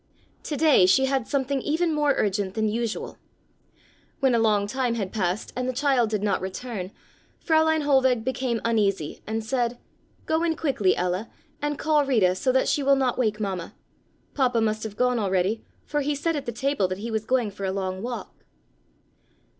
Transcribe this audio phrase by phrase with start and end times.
[0.45, 3.19] To day she had something even more urgent than usual.
[4.19, 6.91] When a long time had passed and the child did not return,
[7.45, 9.77] Fräulein Hohlweg became uneasy and said:
[10.25, 11.29] "Go in quickly, Ella,
[11.61, 13.75] and call Rita, so that she will not wake Mamma.
[14.33, 17.51] Papa must have gone already, for he said at the table that he was going
[17.51, 18.43] for a long walk."